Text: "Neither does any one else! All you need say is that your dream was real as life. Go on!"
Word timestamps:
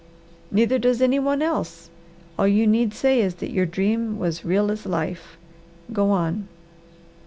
"Neither 0.49 0.79
does 0.79 0.99
any 0.99 1.19
one 1.19 1.43
else! 1.43 1.91
All 2.39 2.47
you 2.47 2.65
need 2.65 2.91
say 2.95 3.21
is 3.21 3.35
that 3.35 3.51
your 3.51 3.67
dream 3.67 4.17
was 4.17 4.43
real 4.43 4.71
as 4.71 4.87
life. 4.87 5.37
Go 5.93 6.09
on!" 6.09 6.47